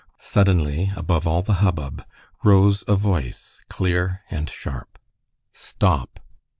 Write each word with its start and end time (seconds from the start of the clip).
Suddenly, 0.19 0.91
above 0.95 1.27
all 1.27 1.43
the 1.43 1.53
hubbub, 1.61 2.03
rose 2.43 2.83
a 2.87 2.95
voice, 2.95 3.61
clear 3.69 4.21
and 4.31 4.49
sharp. 4.49 4.97
"Stop!" 5.53 6.19